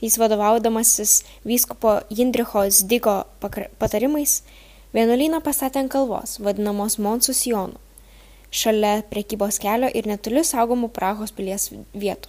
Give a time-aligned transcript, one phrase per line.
[0.00, 3.24] Jis vadovaudamasis vyskupo Jindricho Zdigo
[3.78, 4.42] patarimais
[4.92, 7.83] vienuolyną pastatė ant kalvos, vadinamos Monsu Sijonu
[8.54, 12.28] šalia prekybos kelio ir netoli saugomų Prahos pilies vietų.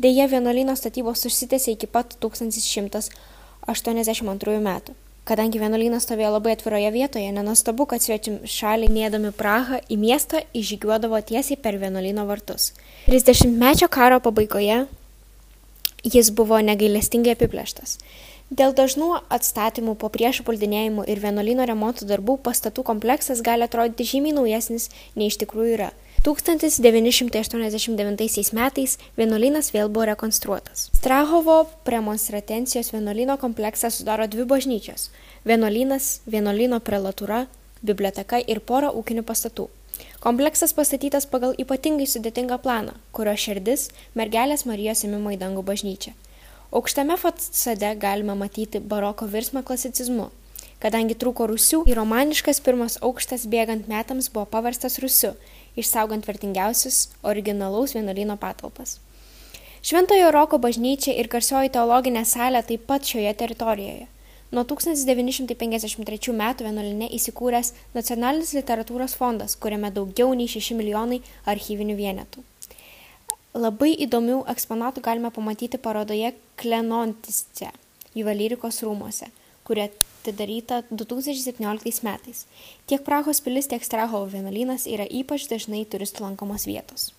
[0.00, 4.92] Deja, vienuolyno statybos užsitęsė iki pat 1182 metų.
[5.26, 11.18] Kadangi vienuolynas stovėjo labai atviroje vietoje, nenustabu, kad svečiam šaliai nėdami Prahą į miestą įžygiuodavo
[11.26, 12.72] tiesiai per vienuolyno vartus.
[13.10, 14.86] 30-mečio karo pabaigoje
[16.06, 17.98] jis buvo negailestingai apiplėštas.
[18.46, 24.30] Dėl dažnų atstatymų po priešų puldinėjimų ir vienuolino remonto darbų pastatų kompleksas gali atrodyti žymiai
[24.36, 24.86] naujesnis
[25.18, 25.90] nei iš tikrųjų yra.
[26.22, 30.94] 1989 metais vienuolynas vėl buvo rekonstruotas.
[30.94, 35.10] Strahovo premonstratencijos vienuolino kompleksą sudaro dvi bažnyčios-
[35.50, 37.50] vienuolynas, vienuolino prelatūra,
[37.82, 39.68] biblioteka ir pora ūkinių pastatų.
[40.20, 46.12] Kompleksas pastatytas pagal ypatingai sudėtingą planą, kurio širdis- mergelės Marijos įmimo į dangų bažnyčią.
[46.72, 50.30] Aukštame fasade galima matyti baroko virsmą klasicizmu.
[50.82, 55.30] Kadangi trūko rusių, į romaniškas pirmas aukštas bėgant metams buvo paverstas rusiu,
[55.78, 58.98] išsaugant vertingiausius originalaus vienuolyno patalpas.
[59.86, 64.08] Šventojo Roko bažnyčia ir garsioji teologinė salė taip pat šioje teritorijoje.
[64.50, 72.42] Nuo 1953 metų vienuolinė įsikūręs Nacionalinis literatūros fondas, kuriame daugiau nei 6 milijonai archyvinių vienetų.
[73.56, 77.70] Labai įdomių eksponatų galime pamatyti parodoje Klenontiste,
[78.12, 79.30] juvelyrikos rūmose,
[79.64, 82.44] kuri atidaryta 2017 metais.
[82.84, 87.14] Tiek Prahos pilis, tiek Strahovo vienuolynas yra ypač dažnai turistų lankomos vietos.